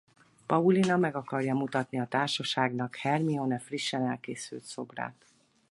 Paulina 0.47 0.97
meg 0.97 1.15
akarja 1.15 1.53
mutatni 1.55 1.99
a 1.99 2.07
társaságnak 2.07 2.95
Hermione 2.95 3.59
frissen 3.59 4.05
elkészült 4.09 4.63
szobrát. 4.63 5.25